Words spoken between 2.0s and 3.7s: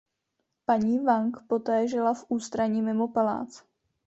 v ústraní mimo palác.